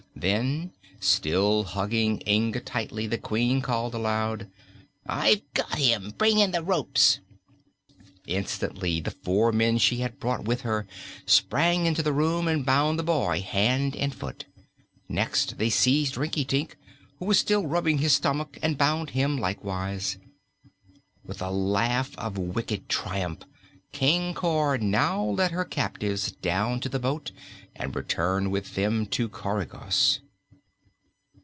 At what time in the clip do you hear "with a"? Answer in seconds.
21.25-21.49